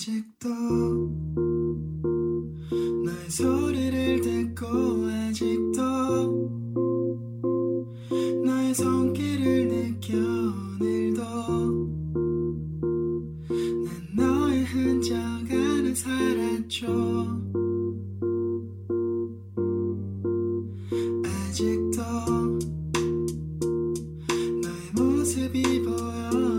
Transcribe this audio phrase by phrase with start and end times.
[0.00, 0.48] 아직도
[3.04, 4.66] 너의 소리를 듣고
[5.04, 5.82] 아직도
[8.42, 11.22] 너의 손길을 느껴 오늘도
[13.84, 16.86] 난 너의 흔적 안에 살았죠.
[21.26, 22.02] 아직도
[24.62, 26.49] 너의 모습이 보여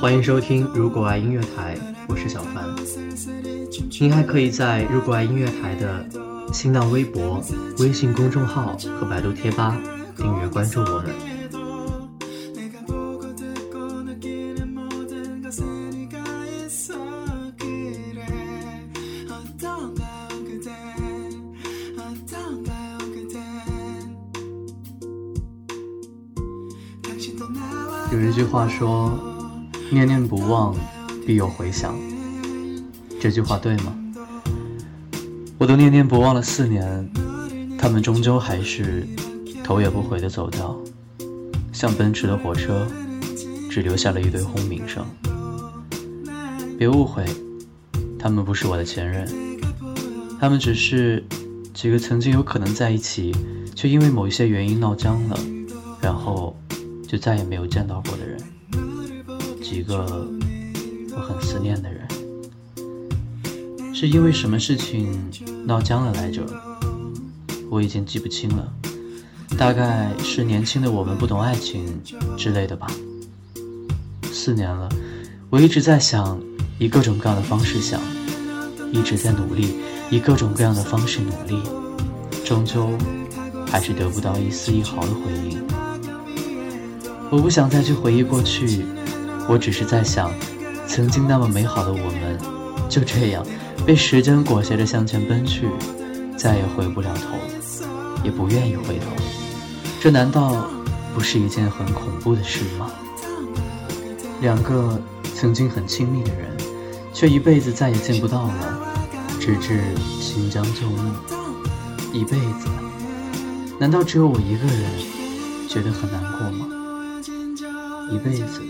[0.00, 2.64] 欢迎收听如果爱音乐台，我是小凡。
[3.98, 6.06] 您还可以在如果爱音乐台的
[6.52, 7.42] 新浪微博、
[7.78, 9.76] 微信公众号和百度贴吧
[10.16, 11.14] 订阅关注我们。
[28.12, 29.35] 有一句话说。
[29.90, 30.74] 念念不忘，
[31.26, 31.96] 必有回响。”
[33.20, 33.94] 这句话对吗？
[35.58, 37.10] 我都念念不忘了四年，
[37.78, 39.06] 他们终究还是
[39.64, 40.76] 头也不回地走掉，
[41.72, 42.86] 像奔驰的火车，
[43.70, 45.04] 只留下了一堆轰鸣声。
[46.78, 47.24] 别误会，
[48.18, 49.26] 他们不是我的前任，
[50.38, 51.24] 他们只是
[51.72, 53.34] 几个曾经有可能在一起，
[53.74, 55.38] 却因为某一些原因闹僵了，
[56.02, 56.54] 然后
[57.08, 58.38] 就再也没有见到过的人，
[59.68, 60.28] 几个
[61.10, 62.06] 我很思念的人。
[63.92, 65.12] 是因为什么事情
[65.66, 66.46] 闹僵了来着？
[67.68, 68.72] 我已经记不清了，
[69.58, 71.84] 大概是年轻的我们不懂爱情
[72.36, 72.86] 之类的吧。
[74.30, 74.88] 四年了，
[75.50, 76.40] 我一直在想，
[76.78, 78.00] 以各种各样的方式想，
[78.92, 79.74] 一直在努力，
[80.12, 81.60] 以各种各样的方式努力，
[82.44, 82.88] 终究
[83.66, 85.60] 还是得不到一丝一毫的回应。
[87.30, 88.84] 我不想再去回忆过去，
[89.48, 90.30] 我只是在想，
[90.86, 92.38] 曾经那么美好的我们，
[92.88, 93.46] 就这样
[93.86, 95.68] 被时间裹挟着向前奔去，
[96.36, 97.36] 再也回不了头，
[98.24, 99.06] 也不愿意回头。
[100.00, 100.68] 这难道
[101.14, 102.90] 不是一件很恐怖的事吗？
[104.40, 105.00] 两个
[105.34, 106.50] 曾经很亲密的人，
[107.12, 108.96] 却一辈子再也见不到了，
[109.40, 109.80] 直至
[110.20, 111.12] 新将旧木，
[112.12, 112.68] 一辈子，
[113.78, 114.90] 难道只有我一个人
[115.68, 116.66] 觉得很难过吗？
[118.12, 118.60] 一辈子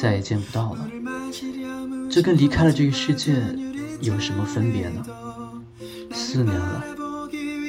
[0.00, 0.88] 再也见不到了，
[2.08, 3.34] 这跟离开了这个世界
[4.00, 5.04] 有什么分别呢？
[6.12, 6.84] 四年了，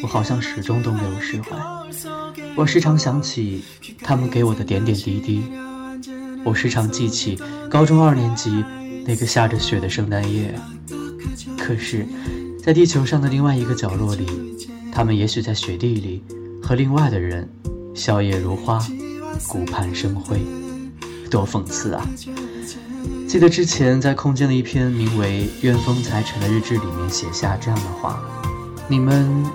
[0.03, 1.57] 我好像始终都没有释怀。
[2.55, 3.63] 我时常想起
[4.01, 5.41] 他们给我的点点滴滴，
[6.43, 8.63] 我时常记起高中二年级
[9.05, 10.53] 那个下着雪的圣诞夜。
[11.57, 12.05] 可是，
[12.63, 14.25] 在地球上的另外一个角落里，
[14.91, 16.23] 他们也许在雪地里
[16.61, 17.49] 和另外的人
[17.95, 18.79] 笑靥如花，
[19.47, 20.39] 顾盼生辉。
[21.29, 22.05] 多讽刺啊！
[23.27, 28.19] 记得之前在空间的一篇名为《愿风财沉》的日志里面写下这样的话：
[28.87, 29.45] 你们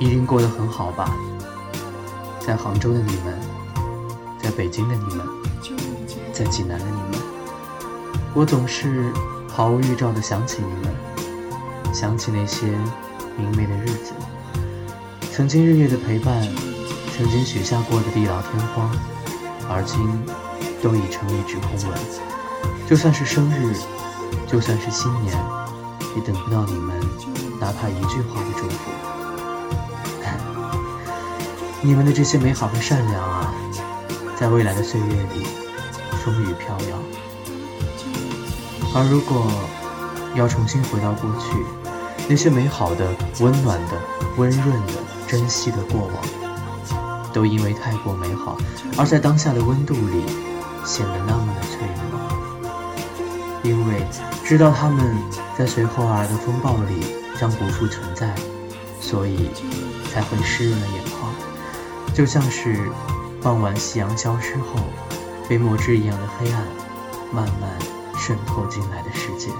[0.00, 1.16] 一定过得很好吧？
[2.40, 3.38] 在杭州的你们，
[4.42, 5.24] 在北京的你们，
[6.32, 7.22] 在济南的你们，
[8.34, 9.12] 我总是
[9.46, 12.66] 毫无预兆地想起你们，想起那些
[13.38, 14.12] 明媚的日子，
[15.30, 16.42] 曾经日夜的陪伴，
[17.16, 18.90] 曾经许下过的地老天荒，
[19.70, 19.98] 而今。
[20.82, 21.98] 都已成一纸空文，
[22.90, 23.72] 就算是生日，
[24.48, 25.32] 就算是新年，
[26.16, 27.00] 也等不到你们
[27.60, 28.90] 哪怕一句话的祝福。
[31.80, 33.54] 你们的这些美好和善良啊，
[34.36, 35.46] 在未来的岁月里
[36.24, 36.98] 风雨飘摇。
[38.94, 39.50] 而如果
[40.34, 41.64] 要重新回到过去，
[42.28, 43.92] 那些美好的、温暖的、
[44.36, 44.92] 温润的、
[45.28, 48.58] 珍惜的过往，都因为太过美好，
[48.98, 50.51] 而在当下的温度里。
[50.84, 52.18] 显得那么的脆弱，
[53.62, 54.06] 因为
[54.44, 55.16] 知道他们
[55.56, 58.34] 在随后而来的风暴里将不复存在，
[59.00, 59.50] 所以
[60.12, 61.32] 才会湿润了眼眶，
[62.14, 62.90] 就像是
[63.42, 64.80] 傍晚夕阳消失后，
[65.48, 66.64] 被墨汁一样的黑暗
[67.32, 67.70] 慢慢
[68.18, 69.50] 渗透进来的世界。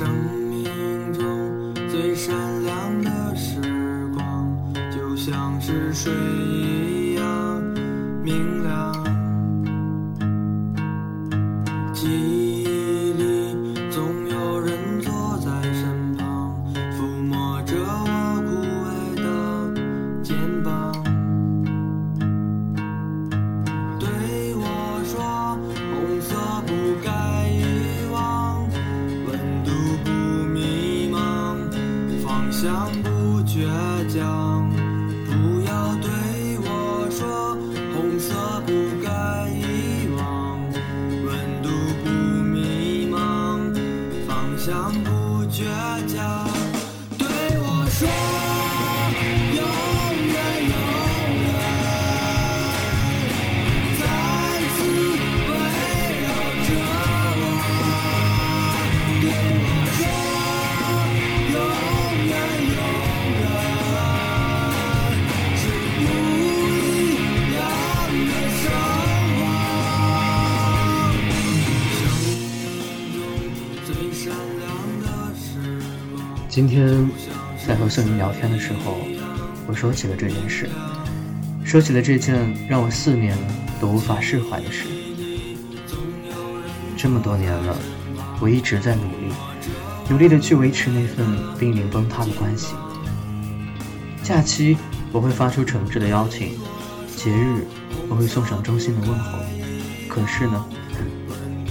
[0.00, 0.08] 生
[0.48, 0.64] 命
[1.12, 3.60] 中最闪亮的时
[4.14, 4.48] 光，
[4.90, 6.89] 就像是水。
[76.50, 77.08] 今天
[77.64, 78.98] 在和秀宁聊天的时候，
[79.68, 80.68] 我说起了这件事，
[81.64, 83.38] 说起了这件让我四年
[83.80, 84.84] 都无法释怀的事。
[86.96, 87.78] 这么多年了，
[88.40, 89.32] 我一直在努力，
[90.08, 91.24] 努力的去维持那份
[91.56, 92.74] 濒临崩塌的关系。
[94.24, 94.76] 假期
[95.12, 96.58] 我会发出诚挚的邀请，
[97.16, 97.64] 节日
[98.08, 99.38] 我会送上衷心的问候。
[100.08, 100.66] 可是呢，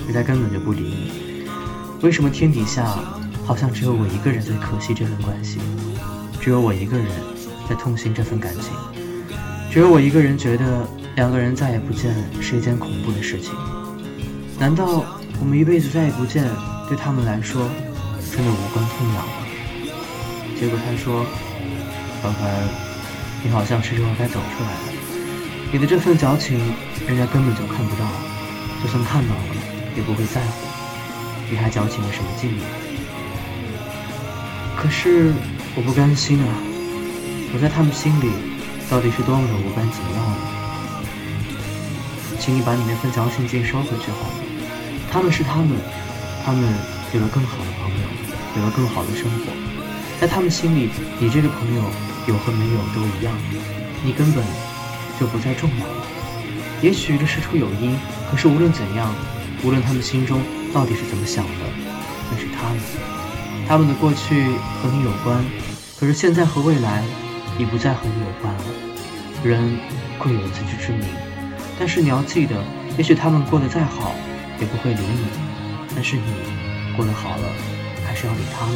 [0.05, 1.11] 人家根本就不理你。
[2.01, 2.97] 为什么天底下
[3.49, 5.57] 好像只有我一个人在可惜这份关系？
[6.39, 7.07] 只有我一个人
[7.67, 8.71] 在痛心这份感情？
[9.71, 13.55] 只有我一个人觉得两个人再也不见是一件恐怖的事情？
[14.59, 15.03] 难道
[15.39, 16.47] 我们一辈子再也不见，
[16.87, 17.67] 对他们来说
[18.31, 19.33] 真的无关痛痒吗？
[20.59, 21.25] 结果他说
[22.21, 22.69] ：“凡凡，
[23.43, 24.93] 你好像是时候该走出来了。
[25.73, 26.55] 你的这份矫情，
[27.07, 28.05] 人家根本就看不到，
[28.83, 29.55] 就算看到了，
[29.97, 30.67] 也不会在乎。
[31.49, 32.63] 你还矫情个什么劲呢？”
[34.81, 35.33] 可是
[35.75, 36.47] 我不甘心啊！
[37.53, 38.31] 我在他们心里
[38.89, 40.37] 到底是多么的无关紧要呢？
[42.39, 44.39] 请你把你那份矫情劲收回去好吗？
[45.11, 45.75] 他们是他们，
[46.45, 46.63] 他们
[47.11, 48.07] 有了更好的朋友，
[48.55, 49.51] 有了更好的生活，
[50.21, 50.89] 在他们心里，
[51.19, 51.83] 你这个朋友
[52.27, 53.35] 有和没有都一样，
[54.01, 54.41] 你根本
[55.19, 56.05] 就不再重要了。
[56.81, 57.99] 也许这事出有因，
[58.31, 59.13] 可是无论怎样，
[59.61, 60.39] 无论他们心中
[60.73, 61.67] 到底是怎么想的，
[62.31, 62.79] 那是他们，
[63.69, 64.47] 他们的过去
[64.81, 65.45] 和你有关，
[65.99, 67.03] 可是现在和未来
[67.59, 68.63] 已不再和你有关了。
[69.43, 69.77] 人
[70.17, 71.05] 贵有自知之明，
[71.77, 72.55] 但是你要记得，
[72.97, 74.15] 也许他们过得再好，
[74.59, 75.27] 也不会理你，
[75.93, 76.23] 但是你
[76.97, 77.43] 过得好了，
[78.07, 78.75] 还是要理他们，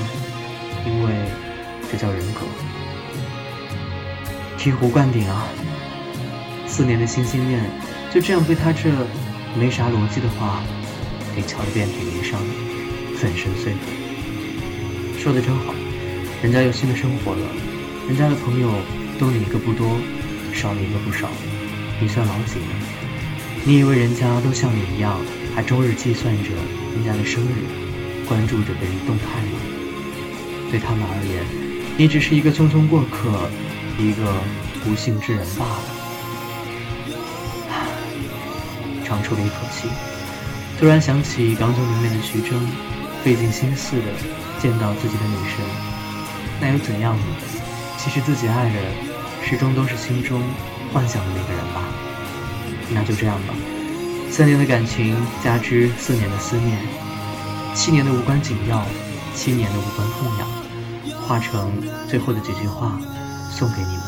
[0.85, 1.11] 因为
[1.91, 2.41] 这叫人格。
[4.59, 5.47] 醍醐灌顶啊！
[6.67, 7.63] 四年的心心念，
[8.13, 8.91] 就这样被他这
[9.59, 10.61] 没啥逻辑的话
[11.35, 12.39] 给敲得遍体鳞伤，
[13.17, 14.02] 粉身碎骨。
[15.23, 15.73] 说的真好，
[16.41, 17.47] 人家有新的生活了，
[18.09, 18.69] 人家的朋友
[19.17, 19.97] 多你一个不多，
[20.51, 21.29] 少你一个不少，
[22.01, 22.75] 你算老几呢？
[23.63, 25.17] 你以为人家都像你一样，
[25.55, 26.49] 还终日计算着
[26.93, 29.59] 人家的生日，关注着别人动态吗？
[30.69, 31.45] 对他们而言，
[31.95, 33.49] 你只是一个匆匆过客，
[33.97, 34.35] 一个
[34.83, 35.83] 不幸之人罢了。
[39.05, 39.87] 长出了一口气，
[40.77, 42.59] 突然想起港囧里面的徐峥，
[43.23, 44.11] 费尽心思的
[44.63, 45.59] 见到自己的女神，
[46.61, 47.23] 那又怎样呢？
[47.97, 48.79] 其实自己爱的，
[49.43, 50.41] 始终都是心中
[50.93, 51.81] 幻想的那个人吧。
[52.93, 53.53] 那就这样吧，
[54.31, 56.79] 三年的感情加之四年的思念，
[57.75, 58.85] 七年的无关紧要，
[59.35, 60.47] 七年的无关痛痒，
[61.27, 61.69] 化成
[62.07, 62.97] 最后的几句话，
[63.51, 64.02] 送给你们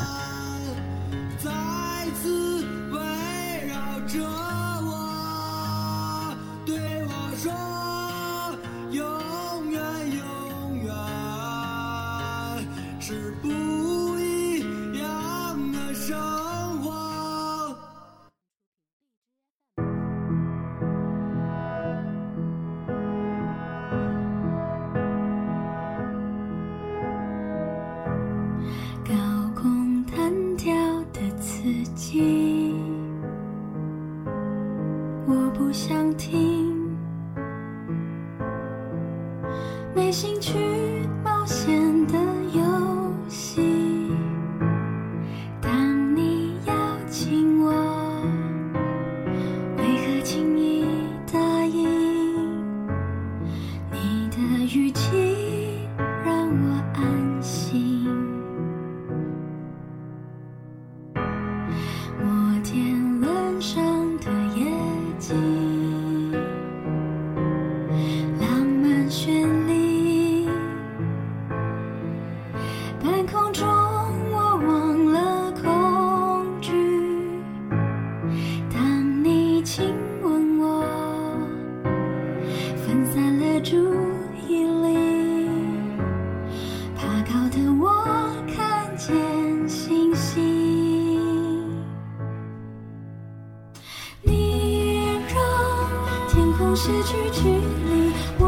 [96.96, 98.44] 天空失去距离，我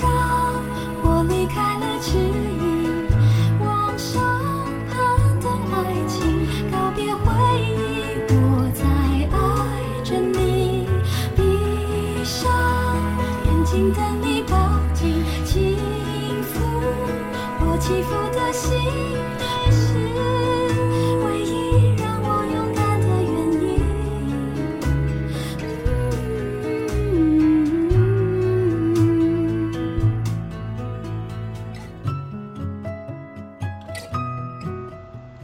[0.00, 0.21] 让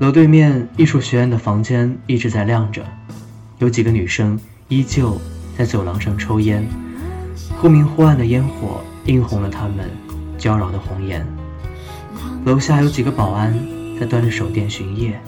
[0.09, 2.83] 楼对面艺术学院的房间一直在亮着，
[3.59, 5.21] 有几个女生依旧
[5.55, 6.67] 在走廊上抽烟，
[7.61, 9.91] 忽明忽暗的烟火映红了她们
[10.39, 11.27] 娇娆的红颜。
[12.47, 13.55] 楼下有几个保安
[14.01, 15.21] 在端着手电巡夜，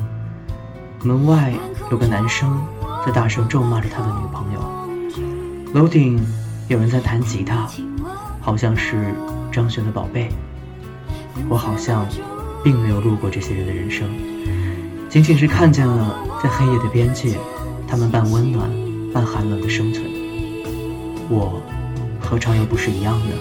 [1.05, 1.53] 门外
[1.91, 2.67] 有个男生
[3.05, 5.75] 在大声咒骂着他的女朋友。
[5.75, 6.19] 楼顶
[6.69, 7.69] 有人在弹吉他，
[8.41, 9.13] 好像是
[9.53, 10.31] 张悬的《宝贝》。
[11.51, 12.07] 我好像
[12.65, 14.09] 并没有路过这些人的人生。
[15.11, 17.37] 仅仅是看见了在黑夜的边界，
[17.89, 18.71] 他们半温暖、
[19.13, 20.05] 半寒冷的生存。
[21.29, 21.61] 我
[22.21, 23.35] 何尝又不是一样呢？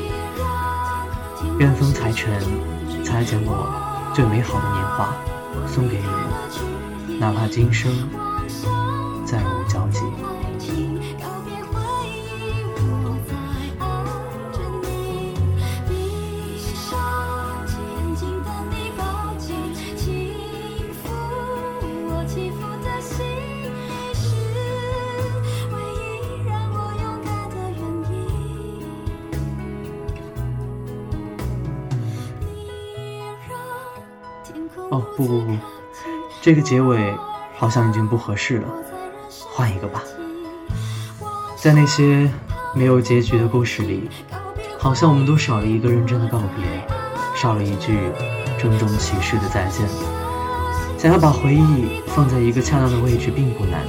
[1.60, 2.34] 愿风裁尘，
[3.04, 3.72] 裁剪我
[4.16, 5.14] 最美好的年华，
[5.68, 7.92] 送给你们，哪怕今生
[9.24, 9.59] 再无
[34.90, 35.58] 哦不不不，
[36.42, 37.14] 这个结尾
[37.56, 38.68] 好像已经不合适了，
[39.52, 40.02] 换一个吧。
[41.56, 42.30] 在那些
[42.74, 44.10] 没有结局的故事里，
[44.78, 46.66] 好像我们都少了一个认真的告别，
[47.36, 48.00] 少了一句
[48.58, 49.88] 郑重其事的再见。
[50.98, 53.86] 想要把回忆放在一个恰当的位置并不难，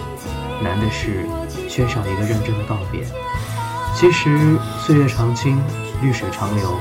[0.62, 1.24] 难的是
[1.68, 3.02] 缺少一个认真的告别。
[3.94, 5.60] 其实岁月长青，
[6.02, 6.78] 绿水长流，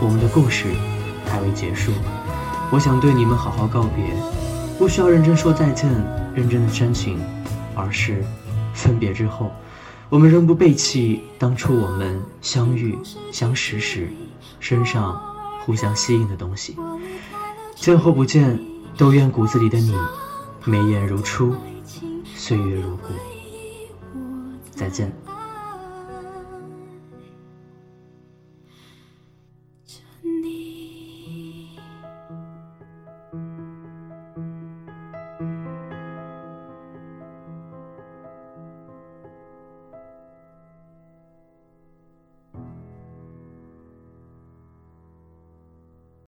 [0.00, 0.66] 我们的故事
[1.26, 1.90] 还未结束。
[2.72, 4.02] 我想对你们好好告别，
[4.78, 5.92] 不需要认真说再见，
[6.34, 7.20] 认真的深情，
[7.74, 8.24] 而是
[8.72, 9.52] 分别之后，
[10.08, 12.98] 我们仍不背弃当初我们相遇
[13.30, 14.08] 相识时
[14.58, 15.20] 身上
[15.66, 16.74] 互相吸引的东西。
[17.74, 18.58] 见或不见，
[18.96, 19.94] 都愿骨子里的你，
[20.64, 21.54] 眉眼如初，
[22.34, 23.08] 岁月如故。
[24.70, 25.12] 再见。